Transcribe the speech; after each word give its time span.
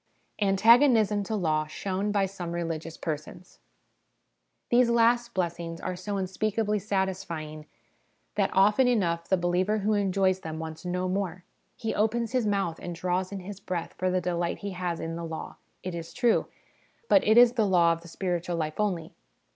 Antagonism 0.41 1.21
to 1.25 1.35
Law 1.35 1.67
shown 1.67 2.11
by 2.11 2.25
some 2.25 2.53
Religious 2.53 2.97
Persons. 2.97 3.59
These 4.71 4.89
last 4.89 5.35
blessings 5.35 5.79
are 5.79 5.95
so 5.95 6.17
unspeakably 6.17 6.79
satisfying, 6.79 7.67
that 8.33 8.49
often 8.51 8.87
enough 8.87 9.27
the 9.29 9.37
believer 9.37 9.77
who 9.77 9.93
enjoys 9.93 10.39
them 10.39 10.57
wants 10.57 10.85
no 10.85 11.07
more. 11.07 11.43
He 11.75 11.93
opens 11.93 12.31
his 12.31 12.47
mouth 12.47 12.79
and 12.79 12.95
draws 12.95 13.31
in 13.31 13.41
his 13.41 13.59
breath 13.59 13.93
for 13.93 14.09
the 14.09 14.19
delight 14.21 14.57
he 14.65 14.71
has 14.71 14.99
in 14.99 15.15
the 15.17 15.23
law, 15.23 15.57
it 15.83 15.93
is 15.93 16.13
true; 16.15 16.47
but 17.07 17.23
it 17.23 17.37
is 17.37 17.53
the 17.53 17.67
law 17.67 17.93
of 17.93 18.01
the 18.01 18.07
spiritual 18.07 18.55
life 18.55 18.79
only. 18.79 19.13